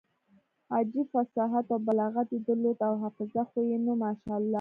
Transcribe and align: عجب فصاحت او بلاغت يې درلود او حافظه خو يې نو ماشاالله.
عجب 0.75 0.97
فصاحت 1.13 1.65
او 1.73 1.79
بلاغت 1.87 2.27
يې 2.33 2.39
درلود 2.47 2.77
او 2.87 2.93
حافظه 3.01 3.43
خو 3.49 3.59
يې 3.69 3.77
نو 3.85 3.93
ماشاالله. 4.03 4.49